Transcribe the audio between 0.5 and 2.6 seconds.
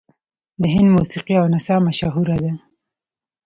د هند موسیقي او نڅا مشهوره ده.